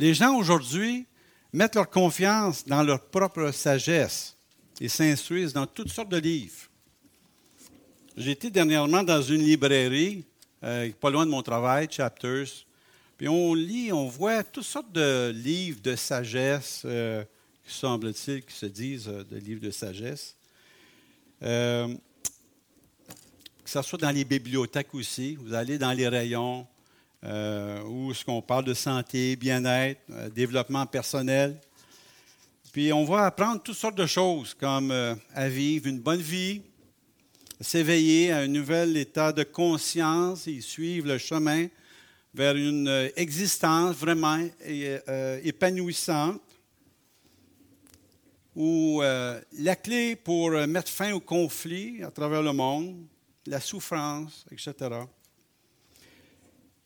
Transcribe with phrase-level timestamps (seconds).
[0.00, 1.04] Les gens aujourd'hui
[1.52, 4.34] mettent leur confiance dans leur propre sagesse
[4.80, 6.70] et s'instruisent dans toutes sortes de livres.
[8.16, 10.24] J'ai été dernièrement dans une librairie,
[10.64, 12.48] euh, pas loin de mon travail, Chapters,
[13.18, 17.22] puis on lit, on voit toutes sortes de livres de sagesse, euh,
[17.66, 20.34] semble-t-il, qui se disent euh, de livres de sagesse.
[21.42, 21.98] que
[23.66, 26.66] ce soit dans les bibliothèques aussi, vous allez dans les rayons,
[27.22, 30.00] où ce qu'on parle de santé, bien-être,
[30.34, 31.60] développement personnel.
[32.72, 34.90] Puis on va apprendre toutes sortes de choses, comme
[35.34, 36.62] à vivre une bonne vie,
[37.60, 41.68] s'éveiller à un nouvel état de conscience et suivre le chemin
[42.32, 46.40] vers une euh, existence vraiment euh, épanouissante,
[48.54, 52.96] où euh, la clé pour mettre fin au conflit à travers le monde,
[53.46, 54.74] la souffrance, etc.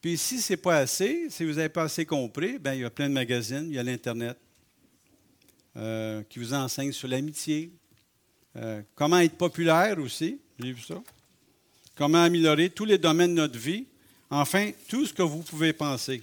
[0.04, 2.84] Puis si ce n'est pas assez, si vous n'avez pas assez compris, bien, il y
[2.84, 4.36] a plein de magazines, il y a l'Internet
[6.28, 7.72] qui vous enseigne sur l'amitié,
[8.94, 10.38] comment être populaire aussi.
[10.58, 11.02] J'ai vu ça.
[11.94, 13.86] Comment améliorer tous les domaines de notre vie.
[14.28, 16.22] Enfin, tout ce que vous pouvez penser.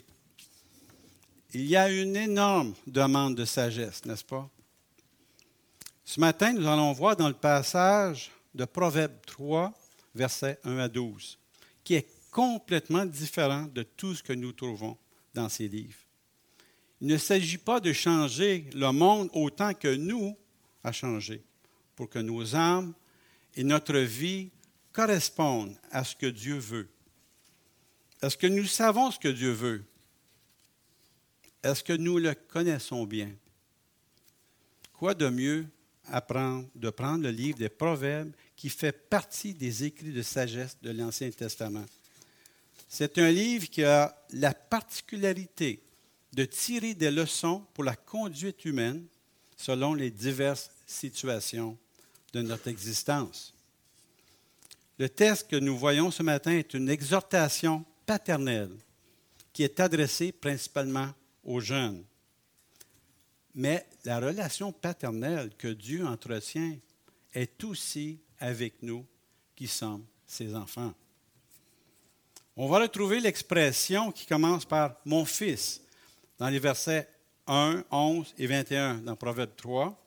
[1.51, 4.47] Il y a une énorme demande de sagesse, n'est-ce pas?
[6.05, 9.73] Ce matin, nous allons voir dans le passage de Proverbe 3,
[10.13, 11.39] versets 1 à 12,
[11.83, 14.97] qui est complètement différent de tout ce que nous trouvons
[15.33, 15.99] dans ces livres.
[17.01, 20.37] Il ne s'agit pas de changer le monde autant que nous
[20.83, 21.43] a changé,
[21.95, 22.93] pour que nos âmes
[23.55, 24.49] et notre vie
[24.91, 26.89] correspondent à ce que Dieu veut.
[28.21, 29.83] Est-ce que nous savons ce que Dieu veut?
[31.63, 33.31] Est-ce que nous le connaissons bien?
[34.93, 35.65] Quoi de mieux
[36.05, 40.91] apprendre, de prendre le livre des Proverbes qui fait partie des écrits de sagesse de
[40.91, 41.85] l'Ancien Testament?
[42.93, 45.81] C'est un livre qui a la particularité
[46.33, 49.05] de tirer des leçons pour la conduite humaine
[49.55, 51.77] selon les diverses situations
[52.33, 53.53] de notre existence.
[54.99, 58.75] Le texte que nous voyons ce matin est une exhortation paternelle
[59.53, 61.13] qui est adressée principalement
[61.45, 62.03] aux jeunes.
[63.55, 66.75] Mais la relation paternelle que Dieu entretient
[67.33, 69.05] est aussi avec nous
[69.55, 70.93] qui sommes ses enfants.
[72.57, 75.81] On va retrouver l'expression qui commence par mon fils
[76.37, 77.07] dans les versets
[77.47, 79.97] 1, 11 et 21 dans Proverbe 3.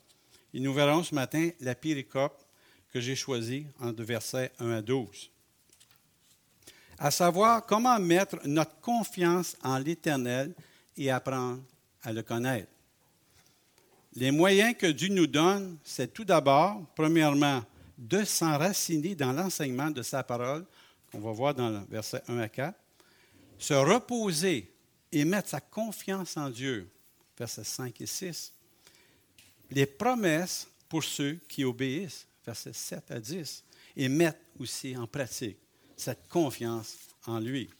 [0.53, 2.39] Et nous verrons ce matin la péricope
[2.93, 5.31] que j'ai choisie entre versets 1 à 12.
[6.99, 10.55] À savoir comment mettre notre confiance en l'Éternel
[10.99, 11.63] et apprendre
[12.03, 12.71] à le connaître.
[14.17, 17.65] Les moyens que Dieu nous donne, c'est tout d'abord, premièrement,
[17.97, 20.65] de s'enraciner dans l'enseignement de sa parole,
[21.15, 22.77] qu'on va voir dans le verset 1 à 4,
[23.59, 24.75] se reposer
[25.13, 26.91] et mettre sa confiance en Dieu,
[27.39, 28.53] versets 5 et 6,
[29.71, 33.65] les promesses pour ceux qui obéissent, versets 7 à 10,
[33.97, 35.59] et mettent aussi en pratique
[35.97, 37.71] cette confiance en lui.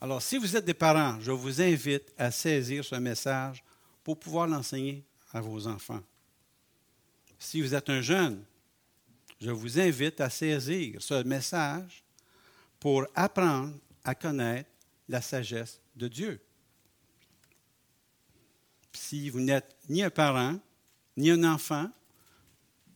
[0.00, 3.64] Alors, si vous êtes des parents, je vous invite à saisir ce message
[4.04, 6.02] pour pouvoir l'enseigner à vos enfants.
[7.38, 8.44] Si vous êtes un jeune,
[9.40, 12.04] je vous invite à saisir ce message
[12.82, 14.68] pour apprendre à connaître
[15.08, 16.40] la sagesse de Dieu.
[18.92, 20.58] Si vous n'êtes ni un parent,
[21.16, 21.88] ni un enfant,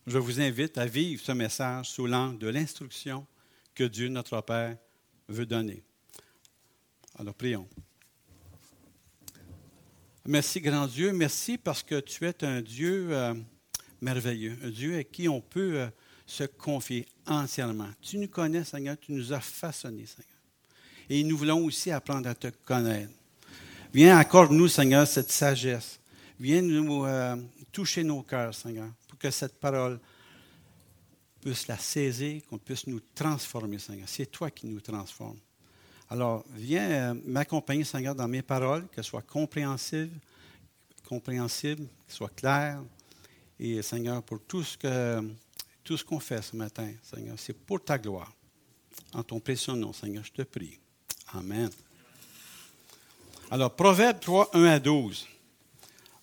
[0.05, 3.25] je vous invite à vivre ce message sous l'angle de l'instruction
[3.73, 4.75] que Dieu, notre Père,
[5.29, 5.81] veut donner.
[7.17, 7.69] Alors, prions.
[10.25, 11.13] Merci, grand Dieu.
[11.13, 13.33] Merci parce que tu es un Dieu euh,
[14.01, 15.87] merveilleux, un Dieu à qui on peut euh,
[16.25, 17.89] se confier entièrement.
[18.01, 20.37] Tu nous connais, Seigneur, tu nous as façonnés, Seigneur.
[21.09, 23.11] Et nous voulons aussi apprendre à te connaître.
[23.93, 25.99] Viens, accorde-nous, Seigneur, cette sagesse.
[26.39, 27.35] Viens nous euh,
[27.71, 29.99] toucher nos cœurs, Seigneur, pour que cette parole
[31.41, 34.07] puisse la saisir, qu'on puisse nous transformer, Seigneur.
[34.09, 35.39] C'est toi qui nous transformes.
[36.09, 40.19] Alors, viens euh, m'accompagner, Seigneur, dans mes paroles, qu'elles soient compréhensibles,
[41.07, 42.81] compréhensibles, qu'elles soient claires.
[43.59, 45.21] Et, Seigneur, pour tout ce que
[45.87, 48.33] tout ce qu'on fait ce matin, Seigneur, c'est pour ta gloire.
[49.13, 50.77] En ton précieux nom, Seigneur, je te prie.
[51.31, 51.69] Amen.
[53.49, 55.25] Alors, Proverbe 3, 1 à 12.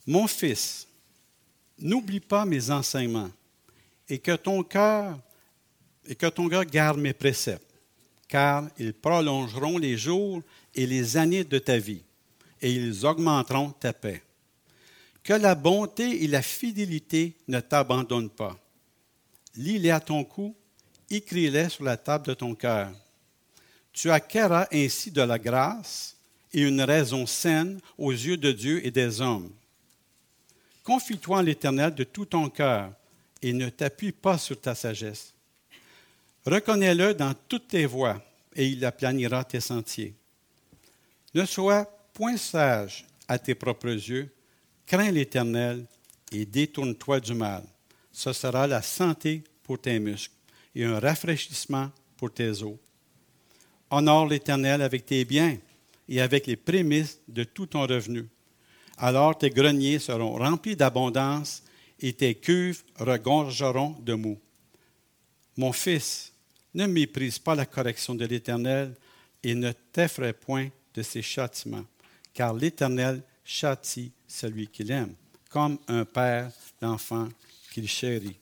[0.06, 0.87] Mon fils,
[1.78, 3.31] n'oublie pas mes enseignements
[4.06, 5.19] et que ton cœur
[6.06, 7.75] et que ton cœur garde mes préceptes,
[8.28, 10.43] car ils prolongeront les jours
[10.75, 12.02] et les années de ta vie,
[12.60, 14.22] et ils augmenteront ta paix.
[15.22, 18.58] Que la bonté et la fidélité ne t'abandonnent pas.
[19.56, 20.54] Lis-les à ton cou,
[21.10, 22.92] écris-les sur la table de ton cœur.
[23.92, 26.16] Tu acquerras ainsi de la grâce
[26.52, 29.52] et une raison saine aux yeux de Dieu et des hommes.
[30.82, 32.92] Confie-toi en l'Éternel de tout ton cœur
[33.40, 35.32] et ne t'appuie pas sur ta sagesse.
[36.44, 38.22] Reconnais-le dans toutes tes voies
[38.54, 40.14] et il aplanira tes sentiers.
[41.34, 44.32] Ne sois point sage à tes propres yeux,
[44.86, 45.86] crains l'Éternel
[46.30, 47.64] et détourne-toi du mal.
[48.14, 50.32] Ce sera la santé pour tes muscles
[50.75, 52.76] et un rafraîchissement pour tes os.
[53.90, 55.58] Honore l'Éternel avec tes biens
[56.08, 58.28] et avec les prémices de tout ton revenu.
[58.99, 61.64] Alors tes greniers seront remplis d'abondance
[61.99, 64.38] et tes cuves regorgeront de mou.
[65.56, 66.32] Mon fils,
[66.72, 68.94] ne méprise pas la correction de l'Éternel
[69.43, 71.84] et ne t'effraie point de ses châtiments,
[72.32, 75.14] car l'Éternel châtie celui qu'il aime,
[75.50, 76.50] comme un père
[76.81, 77.28] l'enfant
[77.74, 78.36] qu'il chérit.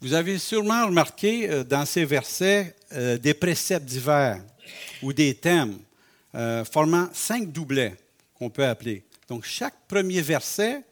[0.00, 4.40] Vous avez sûrement remarqué euh, dans ces versets euh, des préceptes divers
[5.02, 5.80] ou des thèmes
[6.36, 7.96] euh, formant cinq doublets
[8.34, 9.02] qu'on peut appeler.
[9.28, 10.84] Donc chaque premier verset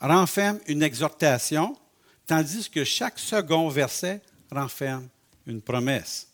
[0.00, 1.76] renferme une exhortation,
[2.26, 5.06] tandis que chaque second verset renferme
[5.46, 6.28] une promesse.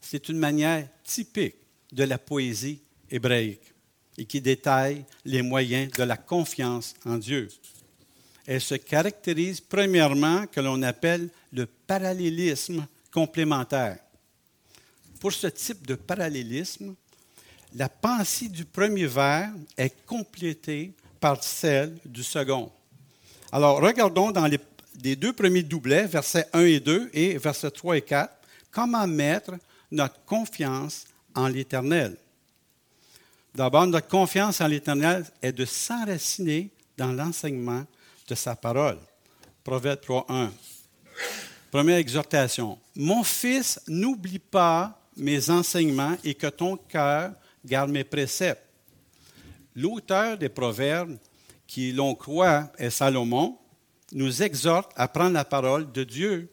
[0.00, 1.54] C'est une manière typique
[1.92, 3.72] de la poésie hébraïque
[4.18, 7.48] et qui détaille les moyens de la confiance en Dieu.
[8.46, 13.98] Elle se caractérise premièrement que l'on appelle le parallélisme complémentaire.
[15.20, 16.94] Pour ce type de parallélisme,
[17.74, 22.70] la pensée du premier vers est complétée par celle du second.
[23.52, 28.02] Alors, regardons dans les, deux premiers doublets, versets 1 et 2 et versets 3 et
[28.02, 28.34] 4,
[28.70, 29.52] comment mettre
[29.90, 31.04] notre confiance
[31.34, 32.16] en l'Éternel.
[33.54, 37.84] D'abord, notre confiance en l'Éternel est de s'enraciner dans l'enseignement
[38.26, 38.98] de sa parole.
[39.64, 40.52] Proverbe 3, 1.
[41.70, 42.78] Première exhortation.
[42.94, 47.32] Mon fils, n'oublie pas mes enseignements et que ton cœur
[47.64, 48.66] garde mes préceptes.
[49.74, 51.16] L'auteur des Proverbes,
[51.66, 53.58] qui l'on croit est Salomon,
[54.12, 56.50] nous exhorte à prendre la parole de Dieu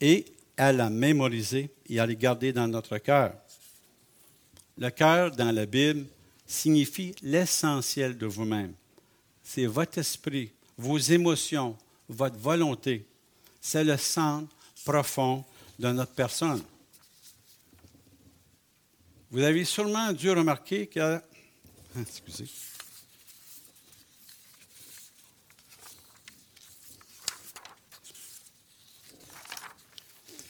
[0.00, 0.26] et
[0.56, 3.34] à la mémoriser et à la garder dans notre cœur.
[4.76, 6.06] Le cœur dans la Bible
[6.46, 8.74] signifie l'essentiel de vous-même.
[9.42, 11.76] C'est votre esprit, vos émotions,
[12.08, 13.06] votre volonté.
[13.60, 14.48] C'est le centre
[14.84, 15.44] profond
[15.78, 16.62] de notre personne.
[19.30, 20.98] Vous avez sûrement dû remarquer que...
[21.00, 21.22] Ah,
[22.00, 22.46] excusez.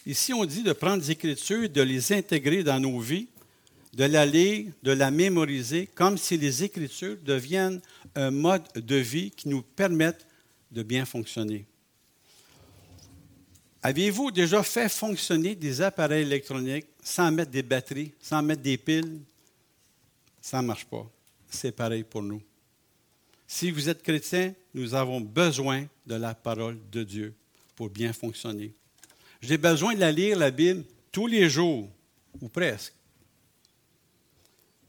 [0.07, 3.29] Ici, on dit de prendre des Écritures et de les intégrer dans nos vies,
[4.01, 7.83] de la lire, de la mémoriser, comme si les Écritures deviennent
[8.15, 10.27] un mode de vie qui nous permette
[10.71, 11.67] de bien fonctionner.
[13.83, 19.21] Avez-vous déjà fait fonctionner des appareils électroniques sans mettre des batteries, sans mettre des piles?
[20.41, 21.07] Ça ne marche pas.
[21.51, 22.41] C'est pareil pour nous.
[23.47, 27.35] Si vous êtes chrétien, nous avons besoin de la parole de Dieu
[27.77, 28.73] pour bien fonctionner.
[29.43, 31.87] J'ai besoin de la lire, la Bible, tous les jours,
[32.41, 32.95] ou presque.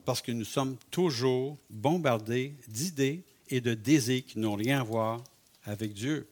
[0.06, 5.24] Parce que nous sommes toujours bombardés d'idées et de désirs qui n'ont rien à voir
[5.65, 6.27] avec Dieu.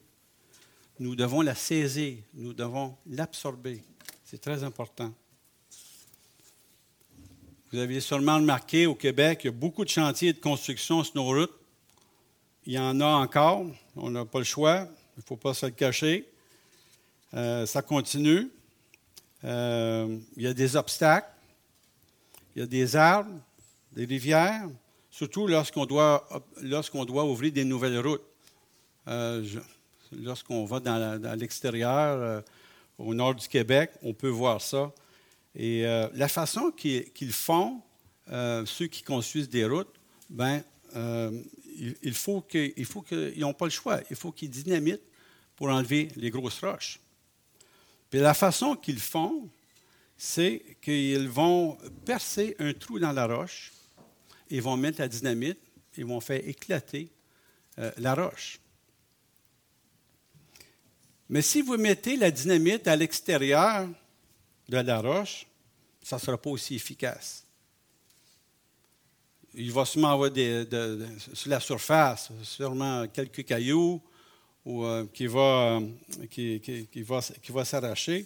[1.00, 3.82] Nous devons la saisir, nous devons l'absorber.
[4.26, 5.14] C'est très important.
[7.72, 11.16] Vous avez sûrement remarqué au Québec, il y a beaucoup de chantiers de construction sur
[11.16, 11.54] nos routes.
[12.66, 15.68] Il y en a encore, on n'a pas le choix, il ne faut pas se
[15.68, 16.28] le cacher.
[17.34, 18.50] Euh, ça continue.
[19.44, 21.30] Euh, il y a des obstacles,
[22.56, 23.40] il y a des arbres,
[23.92, 24.70] des rivières,
[25.10, 26.28] surtout lorsqu'on doit,
[26.62, 28.24] lorsqu'on doit ouvrir des nouvelles routes.
[29.08, 29.44] Euh,
[30.12, 32.44] lorsqu'on va dans, l'extérieur,
[32.98, 34.92] au nord du Québec, on peut voir ça.
[35.56, 37.82] Et la façon qu'ils, font,
[38.28, 39.94] ceux qui construisent des routes,
[40.30, 40.64] ben,
[41.80, 44.00] il, faut qu'ils n'ont pas le choix.
[44.10, 45.08] Il faut qu'ils dynamitent
[45.56, 47.00] pour enlever les grosses roches.
[48.10, 49.50] Puis la façon qu'ils font,
[50.18, 53.72] c'est qu'ils vont percer un trou dans la roche,
[54.50, 55.60] ils vont mettre la dynamite,
[55.98, 57.10] ils vont faire éclater
[57.78, 58.60] euh, la roche.
[61.30, 63.88] Mais si vous mettez la dynamite à l'extérieur
[64.68, 65.46] de la roche,
[66.02, 67.46] ça ne sera pas aussi efficace.
[69.54, 70.66] Il va sûrement avoir des,
[71.34, 74.02] sur la surface, sûrement quelques cailloux,
[74.66, 77.06] ou, euh, qui, va, euh, qui, qui,
[77.64, 78.26] s'arracher,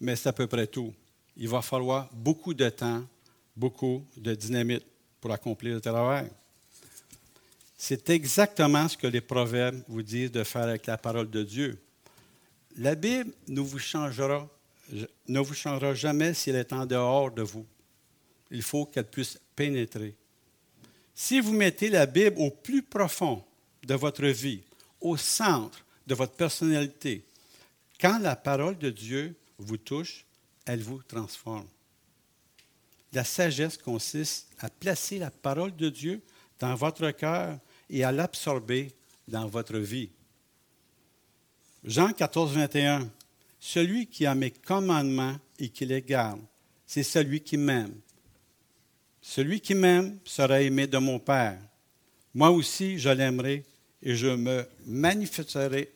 [0.00, 0.92] mais c'est à peu près tout.
[1.36, 3.04] Il va falloir beaucoup de temps,
[3.56, 4.84] beaucoup de dynamite
[5.22, 6.28] pour accomplir le travail.
[7.78, 11.80] C'est exactement ce que les proverbes vous disent de faire avec la parole de Dieu.
[12.76, 14.48] La Bible ne vous changera,
[15.94, 17.64] jamais si elle est en dehors de vous.
[18.50, 20.14] il faut qu'elle puisse pénétrer.
[21.14, 23.44] Si vous mettez la Bible au plus profond
[23.84, 24.62] de votre vie,
[25.00, 27.24] au centre de votre personnalité,
[28.00, 30.24] quand la parole de Dieu vous touche,
[30.66, 31.68] elle vous transforme.
[33.12, 36.22] La sagesse consiste à placer la parole de Dieu
[36.58, 37.58] dans votre cœur
[37.90, 38.92] et à l'absorber
[39.28, 40.10] dans votre vie.
[41.84, 43.10] Jean 14, 21.
[43.58, 46.40] Celui qui a mes commandements et qui les garde,
[46.86, 47.94] c'est celui qui m'aime.
[49.20, 51.58] Celui qui m'aime sera aimé de mon Père.
[52.34, 53.64] Moi aussi, je l'aimerai
[54.02, 55.92] et je me manifesterai,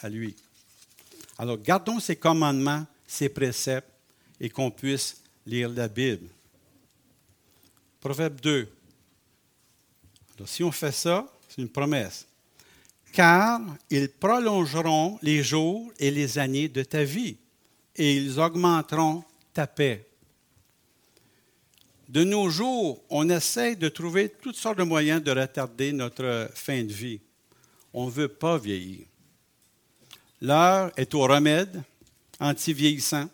[0.00, 0.34] à lui.
[1.38, 3.88] Alors, gardons ces commandements, ces préceptes,
[4.40, 5.19] et qu'on puisse
[5.50, 6.28] lire la Bible.
[8.00, 8.68] Proverbe 2.
[10.36, 12.26] Alors, si on fait ça, c'est une promesse.
[13.12, 17.36] Car ils prolongeront les jours et les années de ta vie,
[17.96, 20.06] et ils augmenteront ta paix.
[22.08, 26.82] De nos jours, on essaie de trouver toutes sortes de moyens de retarder notre fin
[26.82, 27.20] de vie.
[27.92, 29.06] On ne veut pas vieillir.
[30.40, 31.82] L'heure est au remède
[32.38, 33.28] anti-vieillissant.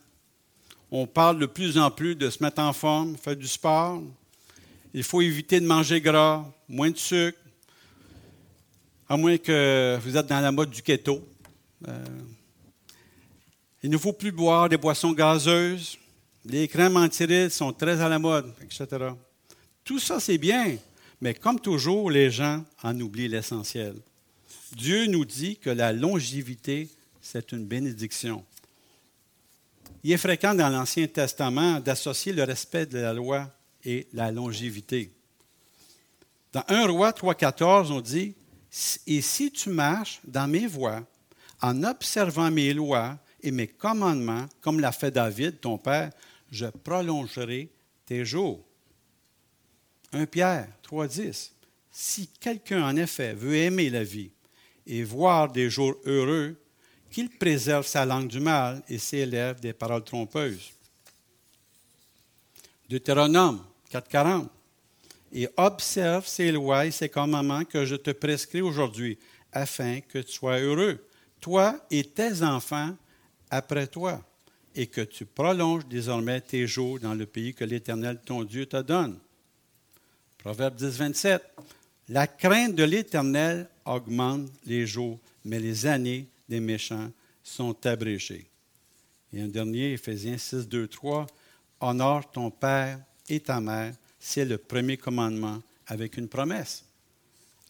[0.91, 4.03] On parle de plus en plus de se mettre en forme, faire du sport.
[4.95, 7.39] Il faut éviter de manger gras, moins de sucre,
[9.09, 11.27] à moins que vous êtes dans la mode du keto.
[11.89, 12.05] Euh,
[13.83, 15.99] il ne faut plus boire des boissons gazeuses.
[16.45, 18.87] Les crèmes anti sont très à la mode, etc.
[19.85, 20.77] Tout ça, c'est bien,
[21.21, 23.97] mais comme toujours, les gens en oublient l'essentiel.
[24.73, 26.89] Dieu nous dit que la longévité,
[27.21, 28.45] c'est une bénédiction.
[30.07, 33.51] Il est fréquent dans l'Ancien Testament d'associer le respect de la loi
[33.85, 35.11] et la longévité.
[36.53, 38.37] Dans 1 Roi 3.14, on dit,
[39.09, 41.03] Et si tu marches dans mes voies,
[41.61, 46.13] en observant mes lois et mes commandements, comme l'a fait David, ton père,
[46.53, 47.69] je prolongerai
[48.07, 48.65] tes jours.
[50.13, 51.51] 1 Pierre 3.10.
[51.91, 54.31] Si quelqu'un en effet veut aimer la vie
[54.87, 56.57] et voir des jours heureux,
[57.17, 60.71] qu'il préserve sa langue du mal et ses lèvres des paroles trompeuses.
[62.91, 64.49] Deutéronome 4.40.
[65.33, 69.19] Et observe ces lois et ces commandements que je te prescris aujourd'hui,
[69.51, 71.03] afin que tu sois heureux,
[71.41, 72.95] toi et tes enfants
[73.49, 74.23] après toi
[74.75, 78.83] et que tu prolonges désormais tes jours dans le pays que l'Éternel, ton Dieu, te
[78.83, 79.19] donne.
[80.37, 81.43] Proverbe 10, 27.
[82.11, 87.11] La crainte de l'Éternel augmente les jours, mais les années des méchants
[87.43, 88.49] sont abrégées.
[89.33, 91.27] Et un dernier, Éphésiens 6, 2, 3.
[91.81, 96.85] Honore ton père et ta mère, c'est le premier commandement avec une promesse,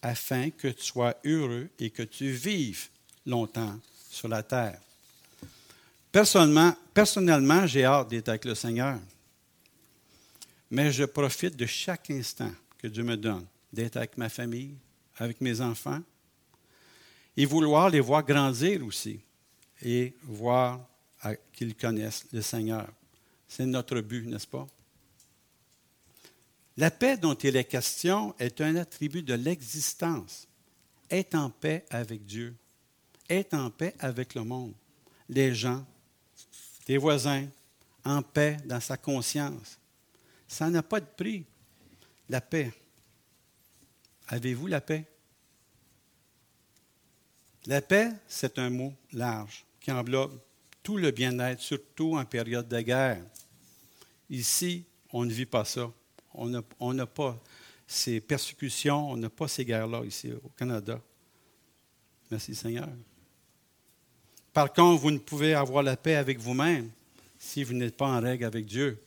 [0.00, 2.88] afin que tu sois heureux et que tu vives
[3.26, 3.78] longtemps
[4.08, 4.80] sur la terre.
[6.12, 8.98] Personnellement, personnellement j'ai hâte d'être avec le Seigneur.
[10.70, 14.74] Mais je profite de chaque instant que Dieu me donne, d'être avec ma famille,
[15.16, 16.00] avec mes enfants,
[17.36, 19.20] et vouloir les voir grandir aussi,
[19.82, 20.80] et voir
[21.52, 22.88] qu'ils connaissent le Seigneur.
[23.48, 24.66] C'est notre but, n'est-ce pas?
[26.76, 30.46] La paix dont il est question est un attribut de l'existence.
[31.10, 32.54] Être en paix avec Dieu,
[33.30, 34.74] être en paix avec le monde,
[35.28, 35.84] les gens,
[36.84, 37.46] tes voisins,
[38.04, 39.78] en paix dans sa conscience.
[40.46, 41.44] Ça n'a pas de prix,
[42.28, 42.72] la paix.
[44.28, 45.04] Avez-vous la paix?
[47.66, 50.38] La paix, c'est un mot large qui englobe
[50.82, 53.22] tout le bien-être, surtout en période de guerre.
[54.30, 55.90] Ici, on ne vit pas ça.
[56.32, 57.42] On n'a pas
[57.86, 61.00] ces persécutions, on n'a pas ces guerres-là ici au Canada.
[62.30, 62.88] Merci Seigneur.
[64.52, 66.90] Par contre, vous ne pouvez avoir la paix avec vous-même
[67.38, 69.00] si vous n'êtes pas en règle avec Dieu.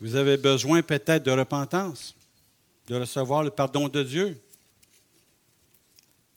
[0.00, 2.14] Vous avez besoin peut-être de repentance,
[2.88, 4.40] de recevoir le pardon de Dieu.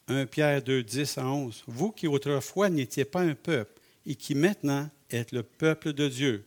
[0.09, 1.63] 1 Pierre 2, 10 à 11.
[1.67, 6.45] Vous qui autrefois n'étiez pas un peuple et qui maintenant êtes le peuple de Dieu.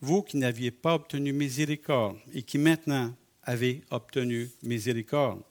[0.00, 5.42] Vous qui n'aviez pas obtenu miséricorde et qui maintenant avez obtenu miséricorde.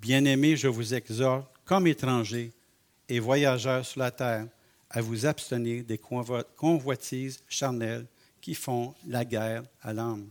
[0.00, 2.50] Bien-aimés, je vous exhorte, comme étrangers,
[3.08, 4.48] et voyageurs sur la terre
[4.90, 5.98] à vous abstenir des
[6.56, 8.06] convoitises charnelles
[8.40, 10.28] qui font la guerre à l'âme.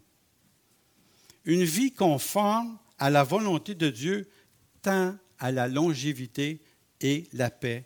[1.46, 4.30] Une vie conforme à la volonté de Dieu
[4.82, 6.62] tend à la longévité
[7.01, 7.83] et la paix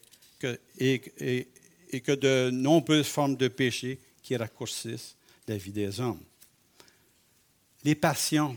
[0.78, 1.48] et,
[1.90, 5.16] et que de nombreuses formes de péché qui raccourcissent
[5.48, 6.22] la vie des hommes.
[7.84, 8.56] Les passions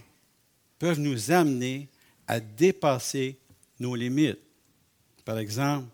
[0.79, 1.89] peuvent nous amener
[2.27, 3.39] à dépasser
[3.81, 4.39] nos limites.
[5.25, 5.89] Par exemple,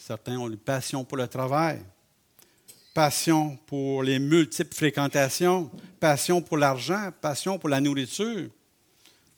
[0.00, 1.78] Certains ont une passion pour le travail,
[2.94, 8.48] passion pour les multiples fréquentations, passion pour l'argent, passion pour la nourriture,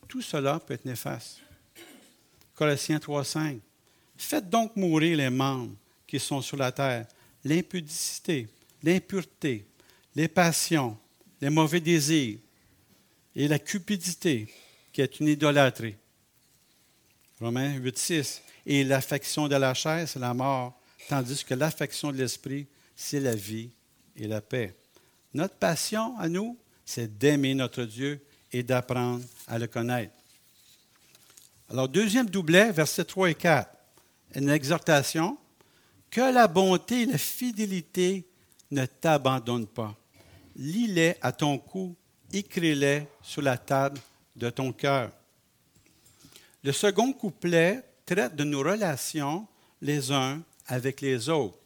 [0.07, 1.41] tout cela peut être néfaste.
[2.55, 3.61] Colossiens 3.5.
[4.17, 5.75] Faites donc mourir les membres
[6.07, 7.07] qui sont sur la terre,
[7.45, 8.49] l'impudicité,
[8.83, 9.67] l'impureté,
[10.15, 10.97] les passions,
[11.41, 12.39] les mauvais désirs
[13.35, 14.47] et la cupidité,
[14.93, 15.97] qui est une idolâtrie.
[17.41, 18.41] Romains 8.6.
[18.65, 20.79] Et l'affection de la chair, c'est la mort,
[21.09, 23.71] tandis que l'affection de l'esprit, c'est la vie
[24.15, 24.77] et la paix.
[25.35, 30.13] Notre passion à nous, c'est d'aimer notre Dieu et d'apprendre à le connaître.
[31.73, 33.67] Alors, deuxième doublet, versets 3 et 4,
[34.35, 35.39] une exhortation.
[36.11, 38.27] Que la bonté et la fidélité
[38.71, 39.97] ne t'abandonnent pas.
[40.55, 41.97] Lis-les à ton cou,
[42.31, 43.99] écris-les sur la table
[44.37, 45.13] de ton cœur.
[46.63, 49.47] Le second couplet traite de nos relations
[49.81, 51.57] les uns avec les autres.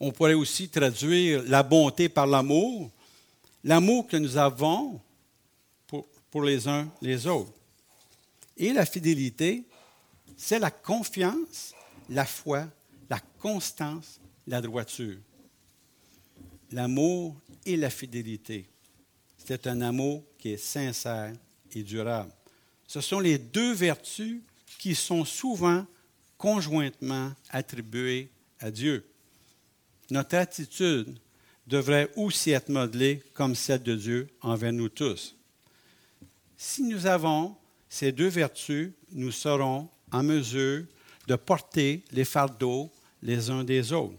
[0.00, 2.90] On pourrait aussi traduire la bonté par l'amour,
[3.62, 5.00] l'amour que nous avons
[5.86, 7.52] pour, pour, les uns les autres.
[8.62, 9.64] Et la fidélité,
[10.36, 11.74] c'est la confiance,
[12.08, 12.66] la foi,
[13.10, 15.18] la constance, la droiture.
[16.70, 18.66] L'amour et la fidélité.
[19.36, 21.34] C'est un amour qui est sincère
[21.74, 22.32] et durable.
[22.86, 24.40] Ce sont les deux vertus
[24.78, 25.84] qui sont souvent
[26.38, 29.04] conjointement attribuées à Dieu
[30.12, 31.18] notre attitude
[31.66, 35.34] devrait aussi être modelée comme celle de Dieu envers nous tous.
[36.56, 37.56] Si nous avons
[37.92, 40.86] ces deux vertus, nous serons en mesure
[41.28, 42.90] de porter les fardeaux
[43.22, 44.16] les uns des autres.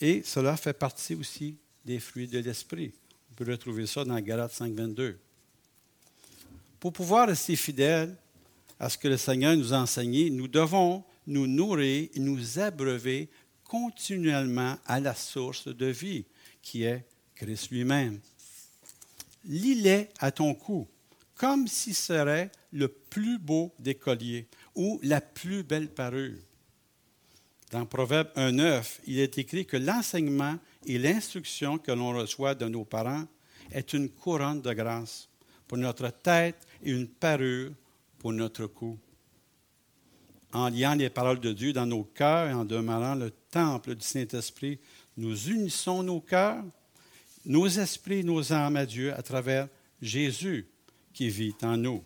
[0.00, 2.92] Et cela fait partie aussi des fruits de l'esprit.
[3.30, 5.16] On peut retrouver ça dans Galates 5, 22.
[6.80, 8.16] Pour pouvoir rester fidèles
[8.80, 13.28] à ce que le Seigneur nous a enseigné, nous devons nous nourrir et nous abreuver
[13.62, 16.24] continuellement à la source de vie,
[16.60, 17.04] qui est
[17.36, 18.18] Christ lui-même.
[19.44, 20.88] Lis-les à ton cou,
[21.38, 26.36] comme si serait le plus beau des colliers ou la plus belle parure.
[27.70, 32.84] Dans Proverbe 1.9, il est écrit que l'enseignement et l'instruction que l'on reçoit de nos
[32.84, 33.26] parents
[33.70, 35.28] est une couronne de grâce
[35.66, 37.72] pour notre tête et une parure
[38.18, 38.98] pour notre cou
[40.52, 44.04] en liant les paroles de Dieu dans nos cœurs et en demeurant le temple du
[44.04, 44.78] Saint-Esprit,
[45.16, 46.64] nous unissons nos cœurs,
[47.44, 49.68] nos esprits, nos âmes à Dieu à travers
[50.00, 50.66] Jésus
[51.12, 52.02] qui vit en nous.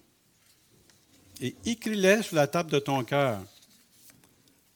[1.40, 3.40] Et écris-les sur la table de ton cœur.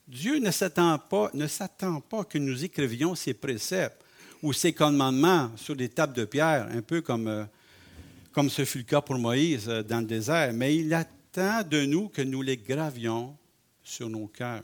[0.09, 4.03] Dieu ne s'attend pas, ne s'attend pas que nous écrivions ses préceptes
[4.43, 7.45] ou ses commandements sur des tables de pierre, un peu comme, euh,
[8.33, 11.85] comme ce fut le cas pour Moïse euh, dans le désert, mais il attend de
[11.85, 13.37] nous que nous les gravions
[13.83, 14.63] sur nos cœurs.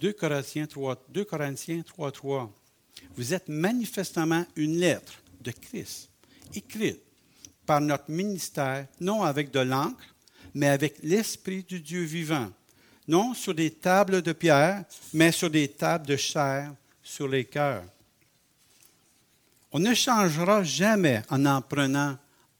[0.00, 2.52] 2 Corinthiens 3, 2 Corinthiens 3, 3.
[3.16, 6.10] Vous êtes manifestement une lettre de Christ,
[6.54, 7.05] écrite
[7.66, 10.14] par notre ministère, non avec de l'encre,
[10.54, 12.50] mais avec l'Esprit du Dieu vivant,
[13.06, 17.84] non sur des tables de pierre, mais sur des tables de chair sur les cœurs.
[19.72, 22.16] On ne changera jamais en apprenant,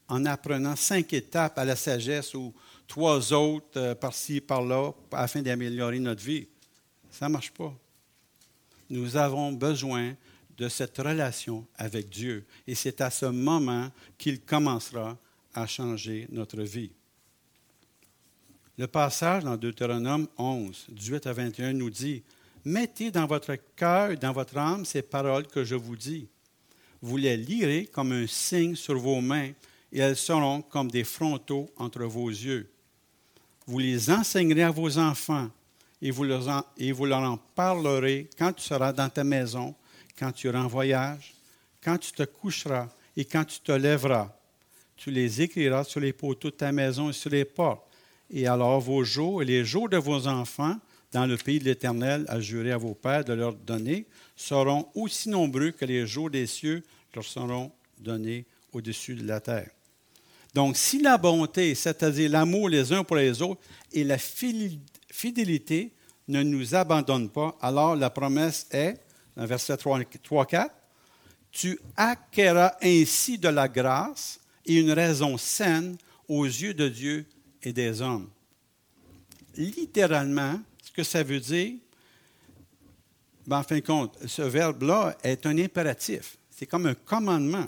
[0.09, 2.53] en apprenant cinq étapes à la sagesse ou
[2.87, 6.47] trois autres euh, par-ci, par-là, afin d'améliorer notre vie.
[7.11, 7.75] Ça ne marche pas.
[8.91, 10.15] Nous avons besoin
[10.59, 12.45] de cette relation avec Dieu.
[12.67, 15.17] Et c'est à ce moment qu'il commencera
[15.55, 16.91] à changer notre vie.
[18.79, 22.23] Le passage dans Deutéronome 11, 18 à 21 nous dit,
[22.65, 26.29] Mettez dans votre cœur et dans votre âme ces paroles que je vous dis.
[27.01, 29.53] Vous les lirez comme un signe sur vos mains
[29.93, 32.69] et elles seront comme des frontaux entre vos yeux.
[33.67, 35.49] Vous les enseignerez à vos enfants
[36.03, 39.75] et vous, leur en, parlerez quand tu seras dans ta maison,
[40.19, 41.35] quand tu iras en voyage,
[41.83, 44.33] quand tu te coucheras et quand tu te lèveras.
[44.97, 47.87] Tu les écriras sur les poteaux de ta maison et sur les portes.
[48.31, 50.77] Et alors vos jours et les jours de vos enfants
[51.13, 55.29] dans le pays de l'Éternel à jurer à vos pères de leur donner seront aussi
[55.29, 56.83] nombreux que les jours des cieux
[57.15, 59.71] leur seront donnés au-dessus de la terre.
[60.55, 63.61] Donc, si la bonté, c'est-à-dire l'amour les uns pour les autres,
[63.93, 65.93] et la fidélité
[66.29, 68.99] ne nous abandonnent pas, alors la promesse est,
[69.37, 70.69] dans verset 3-4,
[71.51, 75.97] tu acquéras ainsi de la grâce et une raison saine
[76.29, 77.27] aux yeux de Dieu
[77.63, 78.29] et des hommes.
[79.57, 81.75] Littéralement, ce que ça veut dire,
[83.47, 86.37] ben, en fin de compte, ce verbe-là est un impératif.
[86.51, 87.67] C'est comme un commandement.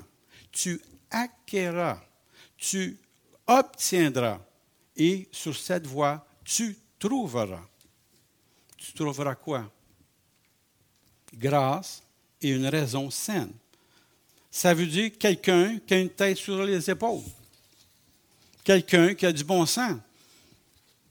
[0.50, 2.00] Tu acquéras
[2.58, 2.98] tu
[3.46, 4.40] obtiendras.
[4.96, 7.62] Et sur cette voie, tu trouveras.
[8.76, 9.70] Tu trouveras quoi?
[11.34, 12.02] Grâce
[12.40, 13.52] et une raison saine.
[14.50, 17.22] Ça veut dire quelqu'un qui a une tête sur les épaules.
[18.64, 19.98] Quelqu'un qui a du bon sens,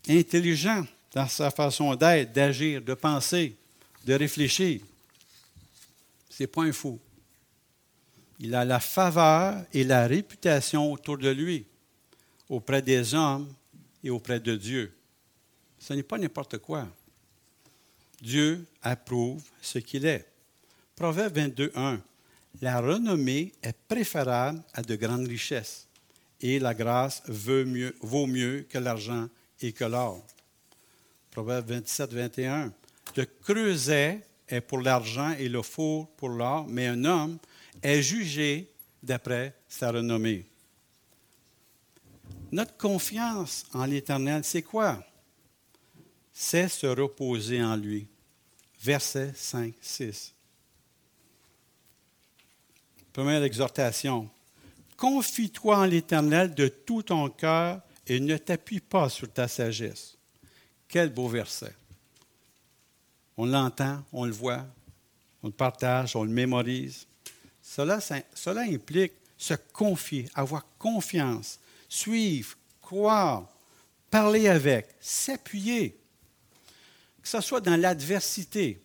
[0.08, 3.56] intelligent dans sa façon d'être, d'agir, de penser,
[4.06, 4.82] de réfléchir.
[6.30, 7.00] Ce n'est pas un fou.
[8.40, 11.66] Il a la faveur et la réputation autour de lui,
[12.50, 13.52] auprès des hommes
[14.04, 14.94] et auprès de Dieu.
[15.80, 16.88] Ce n'est pas n'importe quoi.
[18.22, 20.26] Dieu approuve ce qu'il est.
[20.96, 22.02] Proverbe 22, 1.
[22.62, 25.88] La renommée est préférable à de grandes richesses,
[26.42, 29.28] et la grâce vaut mieux, que l'argent
[29.62, 30.26] et que l'or.
[31.30, 32.74] Proverbe 27, 21.
[33.16, 37.38] Le creuset est pour l'argent et le four pour l'or, mais un homme
[37.84, 38.72] est jugé
[39.04, 40.46] d'après sa renommée.
[42.52, 45.04] Notre confiance en l'Éternel, c'est quoi?
[46.40, 48.08] C'est se reposer en lui.
[48.80, 50.36] Verset 5, 6.
[53.12, 54.30] Première exhortation.
[54.98, 60.16] Confie-toi en l'Éternel de tout ton cœur et ne t'appuie pas sur ta sagesse.
[60.88, 61.76] Quel beau verset.
[63.36, 64.68] On l'entend, on le voit,
[65.42, 67.08] on le partage, on le mémorise.
[67.64, 68.00] Cela
[68.62, 73.50] implique se confier, avoir confiance, suivre, croire,
[74.12, 76.00] parler avec, s'appuyer.
[77.28, 78.80] Que ce soit dans l'adversité.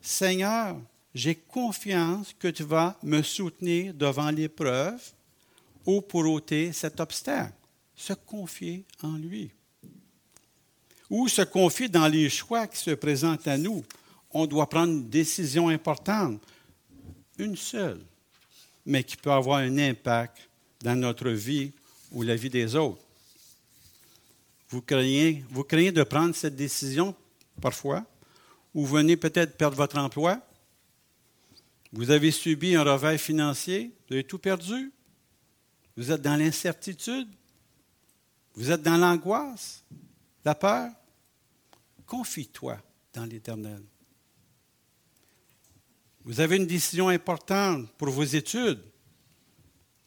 [0.00, 0.80] Seigneur,
[1.12, 5.02] j'ai confiance que tu vas me soutenir devant l'épreuve
[5.84, 7.52] ou pour ôter cet obstacle.
[7.96, 9.50] Se confier en lui.
[11.10, 13.84] Ou se confier dans les choix qui se présentent à nous.
[14.30, 16.40] On doit prendre une décision importante,
[17.36, 18.00] une seule,
[18.86, 20.48] mais qui peut avoir un impact
[20.82, 21.72] dans notre vie
[22.12, 23.02] ou la vie des autres.
[24.68, 27.12] Vous craignez, vous craignez de prendre cette décision
[27.60, 28.04] parfois,
[28.74, 30.40] ou venez peut-être perdre votre emploi,
[31.92, 34.92] vous avez subi un revers financier, vous avez tout perdu,
[35.96, 37.28] vous êtes dans l'incertitude,
[38.54, 39.84] vous êtes dans l'angoisse,
[40.44, 40.90] la peur.
[42.06, 42.78] Confie-toi
[43.12, 43.82] dans l'Éternel.
[46.24, 48.82] Vous avez une décision importante pour vos études.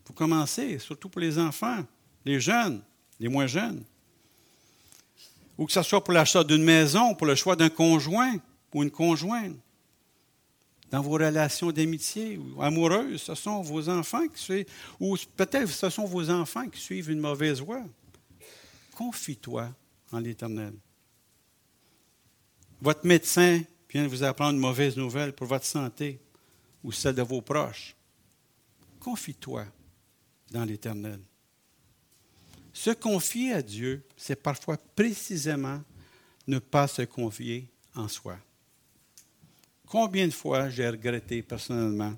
[0.06, 1.86] Vous commencez, surtout pour les enfants,
[2.26, 2.84] les jeunes,
[3.20, 3.84] les moins jeunes.
[5.64, 8.36] Ou que ce soit pour l'achat d'une maison, pour le choix d'un conjoint
[8.74, 9.56] ou une conjointe.
[10.92, 14.66] Dans vos relations d'amitié ou amoureuses, ce sont vos enfants qui suivent,
[15.00, 17.86] ou peut-être ce sont vos enfants qui suivent une mauvaise voie.
[18.98, 19.70] Confie-toi
[20.12, 20.74] en l'Éternel.
[22.82, 26.20] Votre médecin vient de vous apprendre une mauvaise nouvelle pour votre santé
[26.84, 27.96] ou celle de vos proches.
[29.00, 29.64] Confie-toi
[30.52, 31.22] dans l'Éternel.
[32.74, 35.82] Se confier à Dieu, c'est parfois précisément
[36.48, 38.38] ne pas se confier en soi.
[39.88, 42.18] Combien de fois j'ai regretté personnellement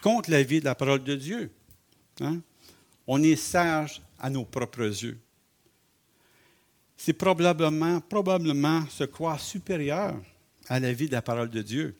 [0.00, 1.50] contre la vie de la parole de Dieu?
[2.20, 2.40] Hein?
[3.06, 5.18] On est sage à nos propres yeux.
[6.96, 10.14] C'est probablement, probablement se croire supérieur
[10.68, 11.96] à la vie de la parole de Dieu.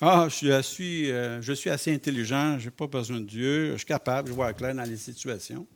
[0.00, 3.76] Ah, je suis, euh, je suis assez intelligent, je n'ai pas besoin de Dieu, je
[3.76, 5.66] suis capable, je vois clair dans les situations.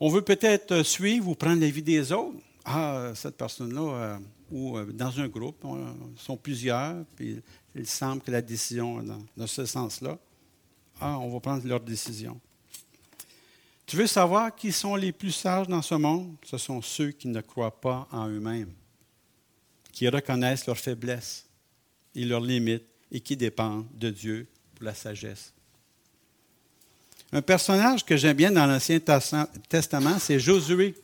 [0.00, 2.38] On veut peut-être suivre ou prendre la vie des autres.
[2.64, 4.18] Ah, cette personne-là, euh,
[4.50, 5.64] ou euh, dans un groupe,
[6.16, 7.42] sont plusieurs, puis
[7.74, 9.04] il semble que la décision est
[9.36, 10.18] dans, ce sens-là.
[11.00, 12.40] Ah, on va prendre leur décision.
[13.86, 16.36] Tu veux savoir qui sont les plus sages dans ce monde?
[16.44, 18.72] Ce sont ceux qui ne croient pas en eux-mêmes,
[19.92, 21.46] qui reconnaissent leurs faiblesses
[22.14, 25.52] et leurs limites et qui dépendent de Dieu pour la sagesse.
[27.34, 29.00] Un personnage que j'aime bien dans l'Ancien
[29.68, 30.94] Testament, c'est Josué,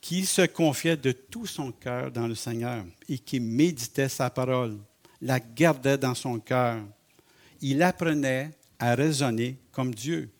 [0.00, 4.78] qui se confiait de tout son cœur dans le Seigneur et qui méditait sa parole,
[5.20, 6.82] la gardait dans son cœur.
[7.60, 10.30] Il apprenait à raisonner comme Dieu,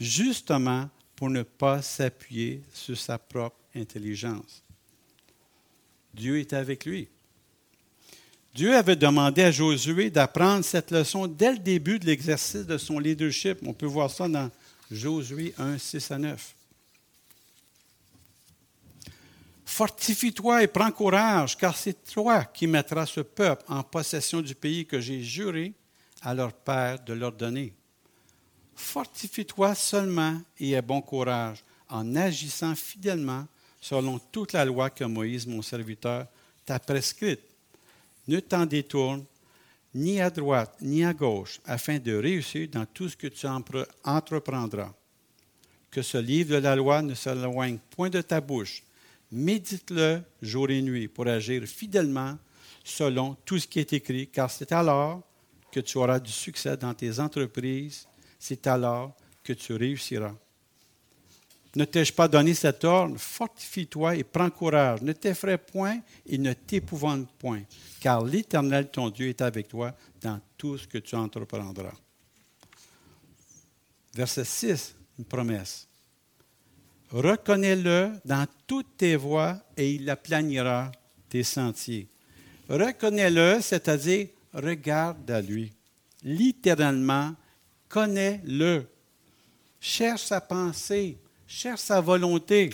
[0.00, 4.60] justement pour ne pas s'appuyer sur sa propre intelligence.
[6.12, 7.08] Dieu était avec lui.
[8.56, 12.98] Dieu avait demandé à Josué d'apprendre cette leçon dès le début de l'exercice de son
[12.98, 13.58] leadership.
[13.66, 14.50] On peut voir ça dans
[14.90, 16.54] Josué 1, 6 à 9.
[19.66, 24.86] Fortifie-toi et prends courage, car c'est toi qui mettras ce peuple en possession du pays
[24.86, 25.74] que j'ai juré
[26.22, 27.74] à leur père de leur donner.
[28.74, 33.46] Fortifie-toi seulement et aie bon courage en agissant fidèlement
[33.82, 36.26] selon toute la loi que Moïse, mon serviteur,
[36.64, 37.45] t'a prescrite
[38.28, 39.24] ne t'en détourne
[39.94, 43.46] ni à droite ni à gauche, afin de réussir dans tout ce que tu
[44.04, 44.92] entreprendras.
[45.90, 48.82] Que ce livre de la loi ne s'éloigne point de ta bouche.
[49.32, 52.36] Médite-le jour et nuit pour agir fidèlement
[52.84, 55.22] selon tout ce qui est écrit, car c'est alors
[55.72, 58.06] que tu auras du succès dans tes entreprises,
[58.38, 60.34] c'est alors que tu réussiras.
[61.76, 63.18] Ne t'ai-je pas donné cet ordre?
[63.18, 65.02] Fortifie-toi et prends courage.
[65.02, 67.60] Ne t'effraie point et ne t'épouvante point,
[68.00, 71.92] car l'Éternel, ton Dieu, est avec toi dans tout ce que tu entreprendras.
[74.14, 75.86] Verset 6, une promesse.
[77.10, 80.90] Reconnais-le dans toutes tes voies et il aplanira
[81.28, 82.08] tes sentiers.
[82.70, 85.74] Reconnais-le, c'est-à-dire regarde à lui.
[86.22, 87.34] Littéralement,
[87.90, 88.86] connais-le.
[89.78, 92.70] Cherche sa pensée, cherche sa volonté.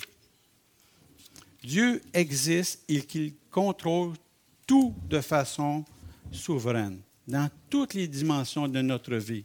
[1.63, 4.15] Dieu existe et qu'il contrôle
[4.67, 5.85] tout de façon
[6.31, 9.45] souveraine, dans toutes les dimensions de notre vie.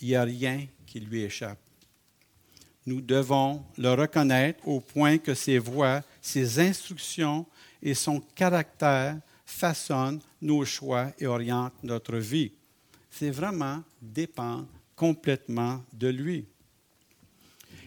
[0.00, 1.58] Il n'y a rien qui lui échappe.
[2.84, 7.46] Nous devons le reconnaître au point que ses voix, ses instructions
[7.80, 12.52] et son caractère façonnent nos choix et orientent notre vie.
[13.10, 16.46] C'est vraiment dépendre complètement de lui.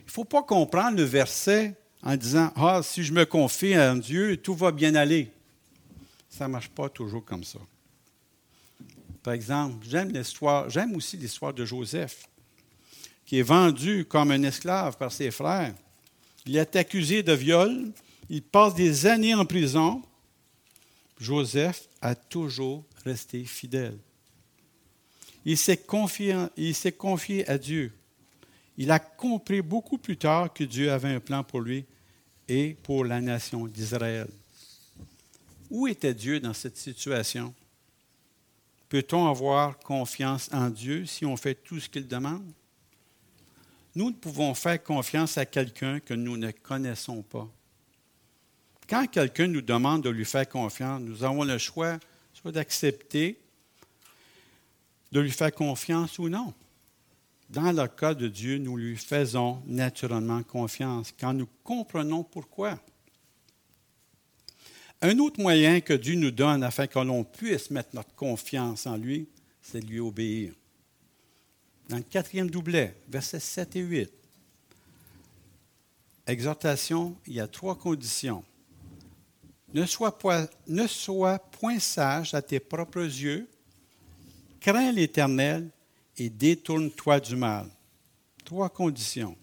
[0.06, 3.96] Il ne faut pas comprendre le verset en disant Ah, si je me confie en
[3.96, 5.32] Dieu, tout va bien aller.
[6.30, 7.60] Ça ne marche pas toujours comme ça.
[9.24, 12.30] Par exemple, j'aime l'histoire, j'aime aussi l'histoire de Joseph,
[13.26, 15.74] qui est vendu comme un esclave par ses frères.
[16.46, 17.92] Il est accusé de viol,
[18.30, 20.04] il passe des années en prison.
[21.20, 23.98] Joseph a toujours resté fidèle.
[25.44, 27.92] Il s'est confié, il s'est confié à Dieu.
[28.78, 31.86] Il a compris beaucoup plus tard que Dieu avait un plan pour lui
[32.48, 34.28] et pour la nation d'Israël.
[35.70, 37.54] Où était Dieu dans cette situation?
[38.90, 42.46] Peut-on avoir confiance en Dieu si on fait tout ce qu'il demande?
[43.96, 47.48] Nous ne pouvons faire confiance à quelqu'un que nous ne connaissons pas.
[48.88, 51.98] Quand quelqu'un nous demande de lui faire confiance, nous avons le choix
[52.34, 53.40] soit d'accepter
[55.12, 56.54] de lui faire confiance ou non.
[57.50, 62.80] Dans le cas de Dieu, nous lui faisons naturellement confiance quand nous comprenons pourquoi.
[65.02, 68.98] Un autre moyen que Dieu nous donne afin que l'on puisse mettre notre confiance en
[68.98, 69.28] lui,
[69.62, 70.54] c'est de lui obéir.
[71.90, 74.12] Dans le quatrième doublet, versets 7 et 8,
[76.26, 78.44] exhortation, il y a trois conditions.
[79.74, 83.48] Ne sois, point, ne sois point sage à tes propres yeux,
[84.60, 85.70] crains l'Éternel
[86.18, 87.68] et détourne-toi du mal.
[88.44, 89.36] Trois conditions.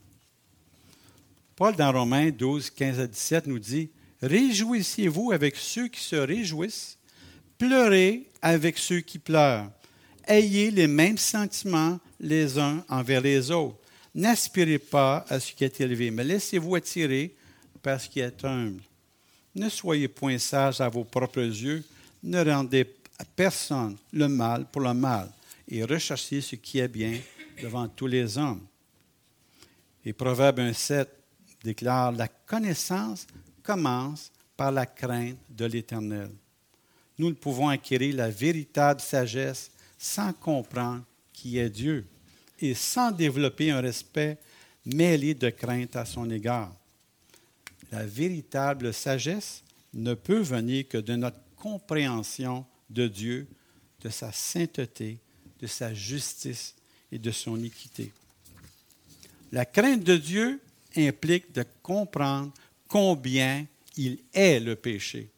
[1.57, 3.91] Paul, dans Romains 12, 15 à 17, nous dit
[4.23, 6.97] Réjouissez-vous avec ceux qui se réjouissent,
[7.59, 9.71] pleurez avec ceux qui pleurent.
[10.27, 13.77] Ayez les mêmes sentiments les uns envers les autres.
[14.15, 17.35] N'aspirez pas à ce qui est élevé, mais laissez-vous attirer
[17.83, 18.81] par ce qui est humble.
[19.55, 21.85] Ne soyez point sages à vos propres yeux,
[22.23, 22.87] ne rendez
[23.19, 25.29] à personne le mal pour le mal,
[25.69, 27.19] et recherchez ce qui est bien
[27.63, 28.67] devant tous les hommes.
[30.05, 31.07] Et Proverbe 1,7
[31.63, 33.27] déclare La connaissance
[33.63, 36.31] commence par la crainte de l'Éternel.
[37.19, 42.07] Nous ne pouvons acquérir la véritable sagesse sans comprendre qui est Dieu
[42.61, 44.39] et sans développer un respect
[44.85, 46.75] mêlé de crainte à son égard.
[47.91, 53.47] La véritable sagesse ne peut venir que de notre compréhension de Dieu,
[54.01, 55.19] de sa sainteté,
[55.63, 56.75] de sa justice
[57.13, 58.13] et de son équité.
[59.53, 60.61] La crainte de Dieu
[60.97, 62.53] implique de comprendre
[62.89, 63.65] combien
[63.97, 65.31] il est le péché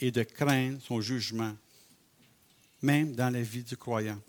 [0.00, 1.54] et de craindre son jugement,
[2.82, 4.20] même dans la vie du croyant.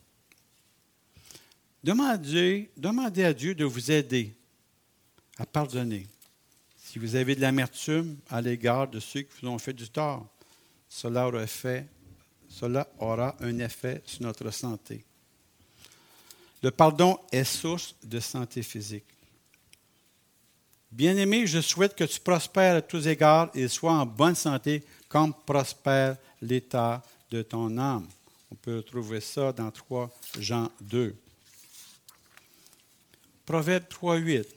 [1.83, 2.69] Demandez,
[3.23, 4.33] à Dieu de vous aider
[5.38, 6.05] à pardonner.
[6.77, 10.27] Si vous avez de l'amertume à l'égard de ceux qui vous ont fait du tort,
[10.89, 11.27] cela
[12.99, 15.05] aura un effet sur notre santé.
[16.62, 19.06] Le pardon est source de santé physique.
[20.91, 25.34] Bien-aimé, je souhaite que tu prospères à tous égards et sois en bonne santé comme
[25.34, 28.08] prospère l'état de ton âme.
[28.52, 31.15] On peut retrouver ça dans 3 Jean 2.
[33.45, 34.48] Proverbe 3, 8.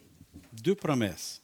[0.55, 1.41] Deux promesses.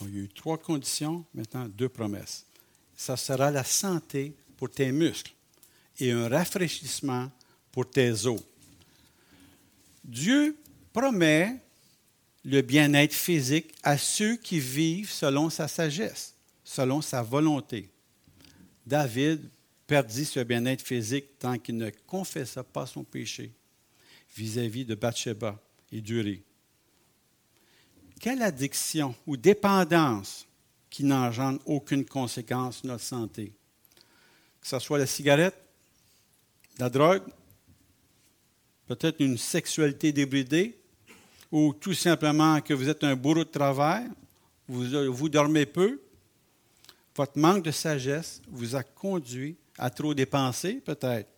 [0.00, 2.44] Il y a eu trois conditions, maintenant deux promesses.
[2.96, 5.32] Ça sera la santé pour tes muscles
[6.02, 7.30] et un rafraîchissement
[7.70, 8.42] pour tes os.
[10.04, 10.56] Dieu
[10.92, 11.60] promet
[12.44, 16.34] le bien-être physique à ceux qui vivent selon sa sagesse,
[16.64, 17.88] selon sa volonté.
[18.84, 19.48] David
[19.86, 23.52] perdit ce bien-être physique tant qu'il ne confessa pas son péché
[24.36, 25.60] vis-à-vis de Bathsheba
[25.92, 26.42] et d'Uri.
[28.18, 30.46] Quelle addiction ou dépendance
[30.92, 33.50] qui n'engendrent aucune conséquence sur notre santé.
[34.60, 35.56] Que ce soit la cigarette,
[36.78, 37.22] la drogue,
[38.86, 40.78] peut-être une sexualité débridée,
[41.50, 44.08] ou tout simplement que vous êtes un bourreau de travail,
[44.66, 46.00] vous, vous dormez peu,
[47.14, 51.28] votre manque de sagesse vous a conduit à trop dépenser, peut-être.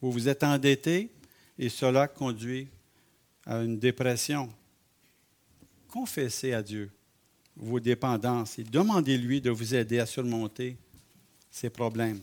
[0.00, 1.10] Vous vous êtes endetté
[1.58, 2.68] et cela conduit
[3.44, 4.50] à une dépression.
[5.88, 6.90] Confessez à Dieu
[7.56, 10.78] vos dépendances et demandez-lui de vous aider à surmonter
[11.50, 12.20] ces problèmes.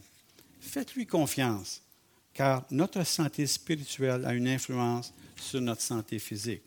[0.59, 1.83] Faites-lui confiance,
[2.37, 6.61] car notre santé spirituelle a une influence sur notre santé physique.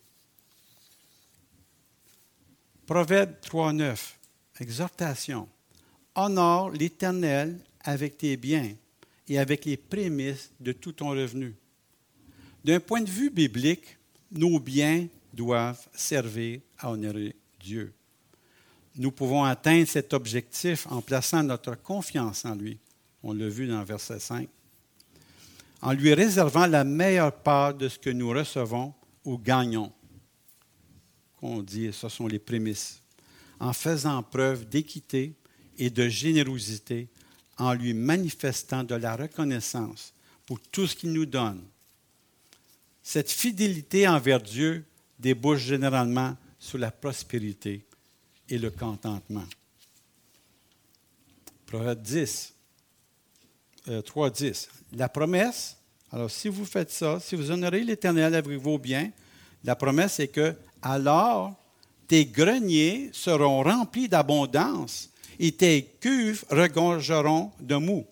[2.84, 3.96] Proverbe 3.9,
[4.58, 5.48] exhortation.
[6.16, 8.74] Honore l'Éternel avec tes biens
[9.28, 11.54] et avec les prémices de tout ton revenu.
[12.64, 13.96] D'un point de vue biblique,
[14.32, 17.92] nos biens doivent servir à honorer Dieu.
[18.96, 22.76] Nous pouvons atteindre cet objectif en plaçant notre confiance en lui.
[23.22, 24.48] On l'a vu dans verset 5.
[25.82, 29.92] En lui réservant la meilleure part de ce que nous recevons ou gagnons.
[31.42, 33.02] On dit, ce sont les prémices.
[33.58, 35.34] En faisant preuve d'équité
[35.78, 37.08] et de générosité
[37.58, 40.12] en lui manifestant de la reconnaissance
[40.46, 41.62] pour tout ce qu'il nous donne.
[43.02, 44.84] Cette fidélité envers Dieu
[45.18, 47.84] débouche généralement sur la prospérité
[48.48, 49.46] et le contentement.
[51.66, 52.54] Proverbe 10,
[54.04, 54.68] 3, 10.
[54.92, 55.76] La promesse,
[56.12, 59.10] alors si vous faites ça, si vous honorez l'Éternel avec vos biens,
[59.64, 61.54] la promesse est que alors
[62.08, 68.06] tes greniers seront remplis d'abondance et tes cuves regorgeront de mou.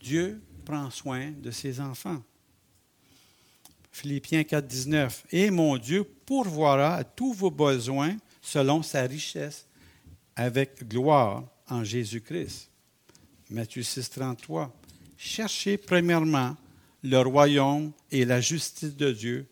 [0.00, 2.22] Dieu prend soin de ses enfants.
[3.92, 5.24] Philippiens 4, 19.
[5.32, 9.66] Et mon Dieu pourvoira à tous vos besoins selon sa richesse
[10.36, 12.69] avec gloire en Jésus-Christ.
[13.50, 14.74] Matthieu 6, 33.
[15.16, 16.56] Cherchez premièrement
[17.02, 19.46] le royaume et la justice de Dieu,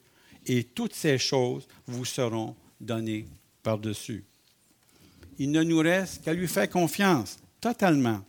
[0.46, 3.26] et toutes ces choses vous seront données
[3.62, 4.24] par-dessus
[5.38, 8.22] il ne nous reste qu'à lui faire confiance totalement.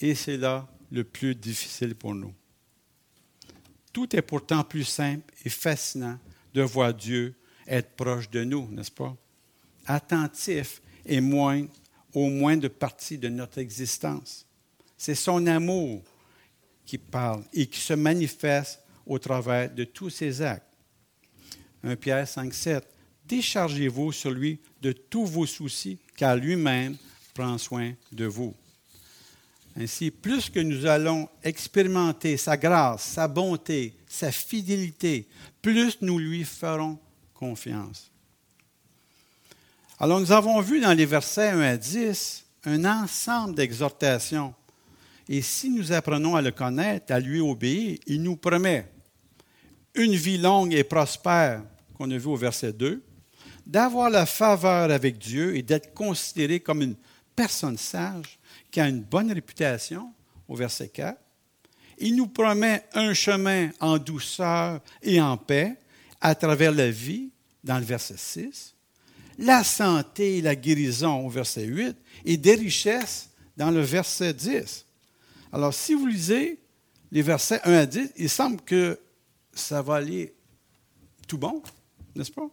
[0.00, 2.34] Et c'est là le plus difficile pour nous.
[3.92, 6.18] Tout est pourtant plus simple et fascinant
[6.54, 7.34] de voir Dieu
[7.66, 9.14] être proche de nous, n'est-ce pas?
[9.86, 11.66] Attentif et moins,
[12.14, 14.46] au moins de partie de notre existence.
[15.00, 16.02] C'est son amour
[16.84, 20.76] qui parle et qui se manifeste au travers de tous ses actes.
[21.82, 22.86] 1 Pierre 5, 7.
[23.24, 26.98] Déchargez-vous sur lui de tous vos soucis, car lui-même
[27.32, 28.54] prend soin de vous.
[29.74, 35.26] Ainsi, plus que nous allons expérimenter sa grâce, sa bonté, sa fidélité,
[35.62, 36.98] plus nous lui ferons
[37.32, 38.10] confiance.
[39.98, 44.54] Alors nous avons vu dans les versets 1 à 10 un ensemble d'exhortations.
[45.32, 48.90] Et si nous apprenons à le connaître, à lui obéir, il nous promet
[49.94, 51.62] une vie longue et prospère,
[51.94, 53.00] qu'on a vu au verset 2,
[53.64, 56.96] d'avoir la faveur avec Dieu et d'être considéré comme une
[57.36, 58.40] personne sage
[58.72, 60.12] qui a une bonne réputation,
[60.48, 61.16] au verset 4.
[61.98, 65.76] Il nous promet un chemin en douceur et en paix
[66.20, 67.30] à travers la vie,
[67.62, 68.74] dans le verset 6.
[69.38, 71.96] La santé et la guérison, au verset 8.
[72.24, 74.86] Et des richesses, dans le verset 10.
[75.52, 76.60] Alors, si vous lisez
[77.10, 78.98] les versets 1 à 10, il semble que
[79.52, 80.34] ça va aller
[81.26, 81.62] tout bon,
[82.14, 82.48] n'est-ce pas?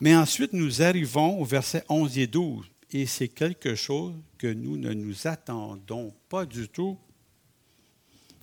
[0.00, 4.76] Mais ensuite, nous arrivons au verset 11 et 12, et c'est quelque chose que nous
[4.76, 6.98] ne nous attendons pas du tout.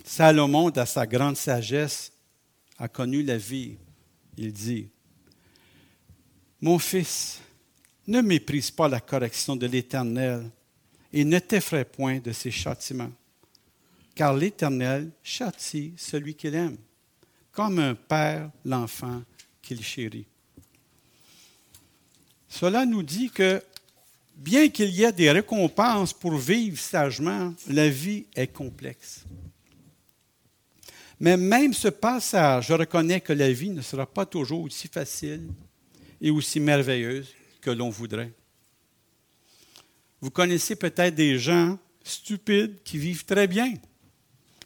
[0.05, 2.13] Salomon, dans sa grande sagesse,
[2.77, 3.75] a connu la vie.
[4.37, 4.87] Il dit,
[6.61, 7.41] Mon fils,
[8.07, 10.49] ne méprise pas la correction de l'Éternel
[11.11, 13.11] et ne t'effraie point de ses châtiments,
[14.15, 16.77] car l'Éternel châtie celui qu'il aime,
[17.51, 19.23] comme un père l'enfant
[19.61, 20.25] qu'il chérit.
[22.47, 23.61] Cela nous dit que
[24.35, 29.25] bien qu'il y ait des récompenses pour vivre sagement, la vie est complexe.
[31.19, 35.49] Mais même ce passage, je reconnais que la vie ne sera pas toujours aussi facile
[36.21, 37.27] et aussi merveilleuse
[37.61, 38.31] que l'on voudrait.
[40.21, 43.73] Vous connaissez peut-être des gens stupides qui vivent très bien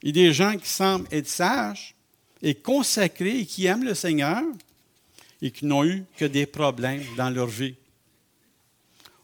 [0.01, 1.95] et des gens qui semblent être sages
[2.41, 4.41] et consacrés et qui aiment le Seigneur,
[5.41, 7.76] et qui n'ont eu que des problèmes dans leur vie.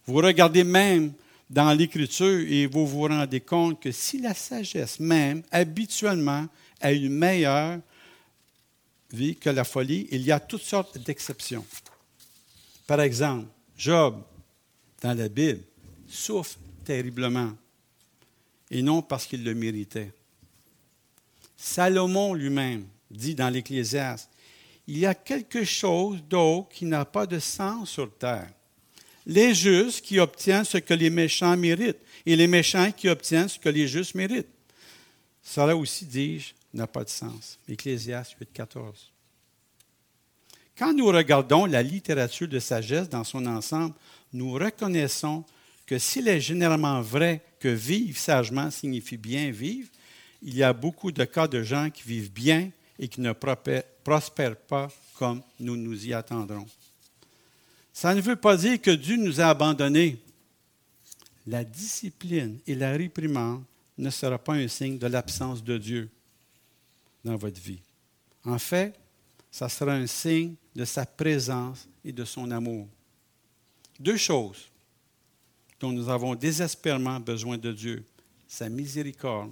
[0.05, 1.13] Vous regardez même
[1.49, 6.47] dans l'Écriture et vous vous rendez compte que si la sagesse même, habituellement,
[6.81, 7.79] a une meilleure
[9.11, 11.65] vie que la folie, il y a toutes sortes d'exceptions.
[12.85, 14.21] Par exemple, Job,
[15.01, 15.61] dans la Bible
[16.09, 17.53] souffre terriblement,
[18.71, 20.11] et non parce qu'il le méritait.
[21.55, 24.29] Salomon lui-même dit dans l'Ecclésiaste,
[24.87, 28.49] il y a quelque chose d'autre qui n'a pas de sens sur terre.
[29.25, 33.59] Les justes qui obtiennent ce que les méchants méritent, et les méchants qui obtiennent ce
[33.59, 34.47] que les justes méritent.
[35.43, 37.59] Cela aussi, dis-je, n'a pas de sens.
[37.67, 39.11] Ecclésiaste 8, 14.
[40.77, 43.93] Quand nous regardons la littérature de sagesse dans son ensemble,
[44.31, 45.43] nous reconnaissons
[45.89, 49.89] que s'il est généralement vrai que vivre sagement signifie bien vivre,
[50.43, 52.69] il y a beaucoup de cas de gens qui vivent bien
[52.99, 56.67] et qui ne prospèrent pas comme nous nous y attendrons.
[57.91, 60.19] Ça ne veut pas dire que Dieu nous a abandonnés.
[61.47, 63.63] La discipline et la réprimande
[63.97, 66.07] ne sera pas un signe de l'absence de Dieu
[67.25, 67.81] dans votre vie.
[68.45, 68.93] En fait,
[69.49, 72.87] ça sera un signe de sa présence et de son amour.
[73.99, 74.68] Deux choses
[75.79, 78.03] dont nous avons désespérément besoin de Dieu,
[78.47, 79.51] sa miséricorde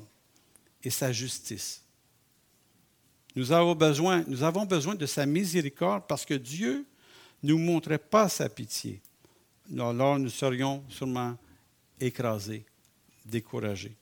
[0.83, 1.81] et sa justice.
[3.35, 6.85] Nous avons besoin, nous avons besoin de sa miséricorde parce que Dieu
[7.43, 9.01] ne nous montrait pas sa pitié.
[9.71, 11.37] Alors nous serions sûrement
[11.99, 12.65] écrasés,
[13.25, 13.95] découragés.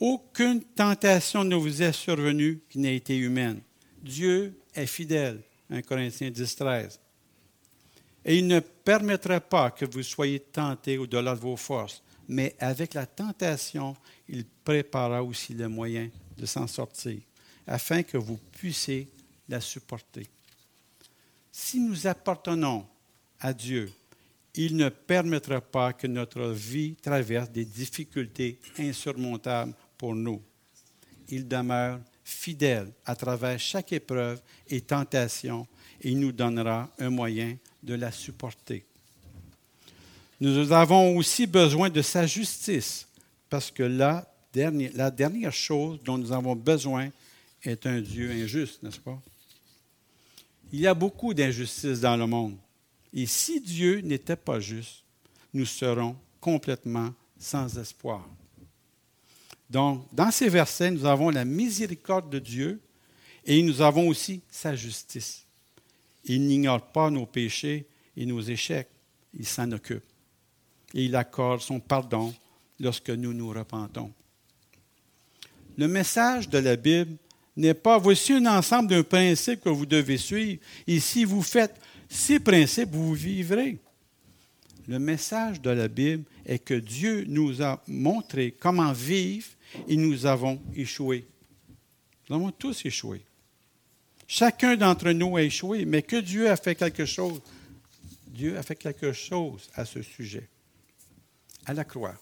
[0.00, 3.60] Aucune tentation ne vous est survenue qui n'ait été humaine.
[4.02, 5.42] Dieu est fidèle.
[5.70, 7.00] 1 Corinthiens 10, 13.
[8.28, 12.92] Et il ne permettrait pas que vous soyez tentés au-delà de vos forces, mais avec
[12.92, 13.96] la tentation,
[14.28, 17.20] il préparera aussi le moyen de s'en sortir,
[17.66, 19.08] afin que vous puissiez
[19.48, 20.26] la supporter.
[21.50, 22.86] Si nous appartenons
[23.40, 23.90] à Dieu,
[24.54, 30.42] il ne permettra pas que notre vie traverse des difficultés insurmontables pour nous.
[31.30, 31.98] Il demeure
[32.28, 35.66] fidèle à travers chaque épreuve et tentation
[36.02, 38.84] et il nous donnera un moyen de la supporter.
[40.40, 43.08] Nous avons aussi besoin de sa justice
[43.48, 47.08] parce que la dernière, la dernière chose dont nous avons besoin
[47.62, 49.20] est un Dieu injuste, n'est-ce pas?
[50.70, 52.56] Il y a beaucoup d'injustices dans le monde.
[53.14, 55.02] Et si Dieu n'était pas juste,
[55.54, 58.28] nous serons complètement sans espoir.
[59.70, 62.80] Donc, dans ces versets, nous avons la miséricorde de Dieu
[63.44, 65.44] et nous avons aussi sa justice.
[66.24, 68.88] Il n'ignore pas nos péchés et nos échecs.
[69.34, 70.04] Il s'en occupe.
[70.94, 72.34] Et il accorde son pardon
[72.80, 74.12] lorsque nous nous repentons.
[75.76, 77.16] Le message de la Bible
[77.56, 81.78] n'est pas voici un ensemble d'un principe que vous devez suivre, et si vous faites
[82.08, 83.78] ces principes, vous vivrez.
[84.86, 89.48] Le message de la Bible est que Dieu nous a montré comment vivre
[89.86, 91.26] et nous avons échoué.
[92.28, 93.22] Nous avons tous échoué.
[94.26, 97.40] Chacun d'entre nous a échoué, mais que Dieu a fait quelque chose.
[98.26, 100.48] Dieu a fait quelque chose à ce sujet,
[101.64, 102.18] à la croix.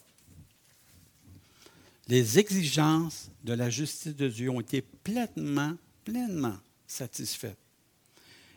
[2.08, 5.74] Les exigences de la justice de Dieu ont été pleinement,
[6.04, 7.58] pleinement satisfaites.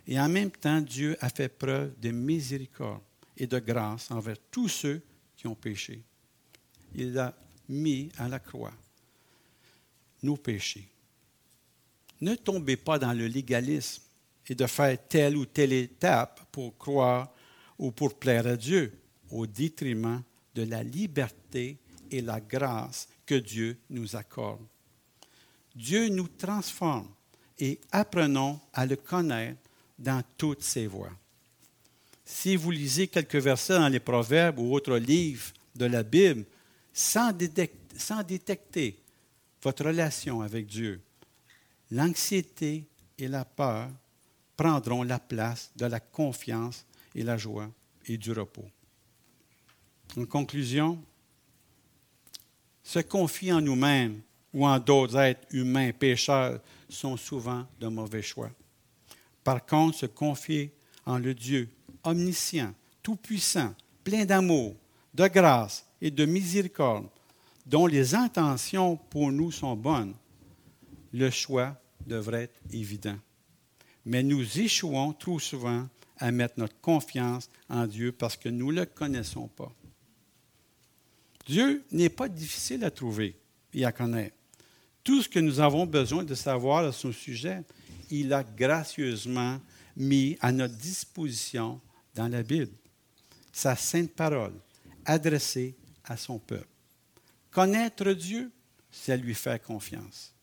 [0.08, 3.02] Et en même temps, Dieu a fait preuve de miséricorde
[3.38, 5.02] et de grâce envers tous ceux
[5.36, 6.04] qui ont péché.
[6.94, 7.36] Il a
[7.70, 8.74] mis à la croix
[10.24, 10.88] nos péchés.
[12.22, 14.04] Ne tombez pas dans le légalisme
[14.48, 17.32] et de faire telle ou telle étape pour croire
[17.78, 19.00] ou pour plaire à Dieu,
[19.32, 20.22] au détriment
[20.56, 21.78] de la liberté
[22.12, 24.66] et la grâce que Dieu nous accorde.
[25.76, 27.08] Dieu nous transforme
[27.60, 29.62] et apprenons à le connaître
[29.98, 31.12] dans toutes ses voies.
[32.26, 36.46] Si vous lisez quelques versets dans les Proverbes ou autres livres de la Bible,
[36.94, 39.02] sans, détecter
[39.62, 41.02] votre relation avec Dieu,
[41.92, 42.86] l'anxiété
[43.18, 43.90] et la peur
[44.56, 46.86] prendront la place de la confiance
[47.16, 47.70] et la joie
[48.06, 48.70] et du repos.
[50.18, 51.02] En conclusion,
[52.84, 54.22] se confier en nous-mêmes
[54.54, 56.60] ou en d'autres êtres humains pécheurs
[56.90, 58.50] sont souvent de mauvais choix.
[59.44, 60.74] Par contre, se confier
[61.06, 61.70] en le Dieu
[62.04, 62.74] omniscient,
[63.04, 63.74] tout-puissant,
[64.04, 64.76] plein d'amour,
[65.14, 67.08] de grâce et de miséricorde,
[67.66, 70.16] dont les intentions pour nous sont bonnes,
[71.14, 73.18] le choix devrait être évident.
[74.06, 75.88] Mais nous échouons trop souvent
[76.18, 79.72] à mettre notre confiance en Dieu parce que nous ne le connaissons pas.
[81.46, 83.36] Dieu n'est pas difficile à trouver
[83.74, 84.36] et à connaître.
[85.04, 87.64] Tout ce que nous avons besoin de savoir à son sujet,
[88.12, 89.60] il a gracieusement
[89.96, 91.80] mis à notre disposition
[92.16, 92.72] dans la Bible,
[93.52, 94.54] sa sainte parole
[95.10, 96.68] adressée à son peuple.
[97.52, 98.52] Connaître Dieu,
[98.92, 100.34] c'est lui faire confiance.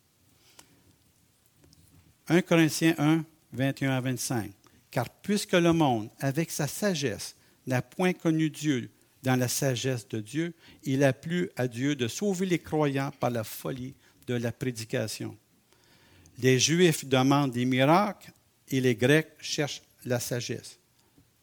[2.29, 4.51] 1 Corinthiens 1, 21 à 25.
[4.91, 7.37] Car puisque le monde, avec sa sagesse,
[7.67, 8.91] n'a point connu Dieu
[9.23, 10.55] dans la sagesse de Dieu.
[10.83, 13.95] Il a plu à Dieu de sauver les croyants par la folie
[14.27, 15.37] de la prédication.
[16.39, 18.33] Les Juifs demandent des miracles
[18.69, 20.79] et les Grecs cherchent la sagesse.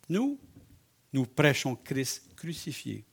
[0.09, 0.37] Nous,
[1.13, 3.05] nous prêchons Christ crucifié.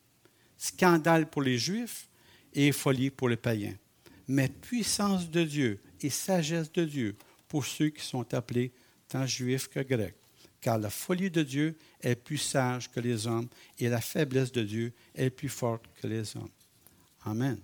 [0.61, 2.07] Scandale pour les Juifs
[2.53, 3.75] et folie pour les païens.
[4.29, 7.17] Mais puissance de Dieu et sagesse de Dieu
[7.49, 8.71] pour ceux qui sont appelés
[9.09, 10.15] tant juifs que grecs.
[10.61, 13.49] Car la folie de Dieu est plus sage que les hommes
[13.79, 16.51] et la faiblesse de Dieu est plus forte que les hommes.
[17.25, 17.59] Amen.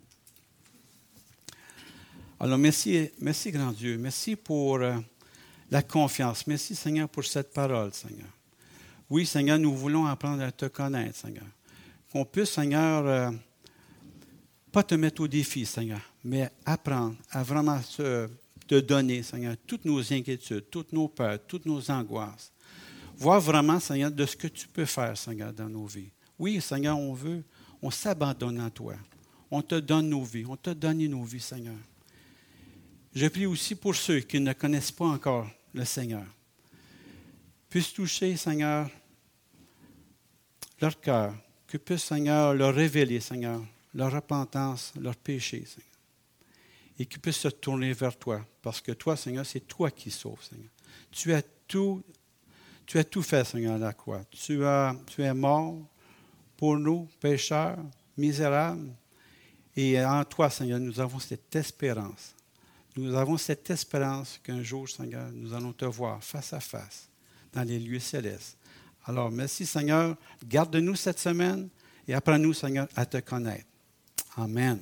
[2.40, 3.98] Alors, merci, merci grand Dieu.
[3.98, 4.96] Merci pour euh,
[5.70, 6.46] la confiance.
[6.46, 8.28] Merci, Seigneur, pour cette parole, Seigneur.
[9.10, 11.44] Oui, Seigneur, nous voulons apprendre à te connaître, Seigneur.
[12.12, 13.30] Qu'on puisse, Seigneur, euh,
[14.72, 20.12] pas te mettre au défi, Seigneur, mais apprendre à vraiment te donner, Seigneur, toutes nos
[20.12, 22.52] inquiétudes, toutes nos peurs, toutes nos angoisses.
[23.16, 26.10] Voir vraiment, Seigneur, de ce que tu peux faire, Seigneur, dans nos vies.
[26.38, 27.42] Oui, Seigneur, on veut,
[27.80, 28.94] on s'abandonne à toi.
[29.50, 31.78] On te donne nos vies, on te donne nos vies, Seigneur.
[33.14, 36.26] Je prie aussi pour ceux qui ne connaissent pas encore le Seigneur.
[37.70, 38.90] Puisse toucher, Seigneur,
[40.80, 41.34] leur cœur,
[41.66, 43.60] que puisse, Seigneur, leur révéler, Seigneur,
[43.94, 45.90] leur repentance, leur péché, Seigneur.
[46.98, 48.44] Et qu'ils puissent se tourner vers toi.
[48.62, 50.70] Parce que toi, Seigneur, c'est toi qui sauves, Seigneur.
[51.10, 52.02] Tu as tout,
[53.22, 54.22] fait, Seigneur, à la croix.
[54.30, 55.78] Tu es mort
[56.56, 57.78] pour nous, pécheurs,
[58.16, 58.90] misérables.
[59.76, 62.36] Et en toi, Seigneur, nous avons cette espérance
[62.96, 67.08] nous avons cette espérance qu'un jour, Seigneur, nous allons te voir face à face
[67.52, 68.55] dans les lieux célestes.
[69.08, 70.16] Alors, merci, Seigneur.
[70.44, 71.68] Garde-nous cette semaine
[72.08, 73.66] et apprends-nous, Seigneur, à te connaître.
[74.36, 74.78] Amen.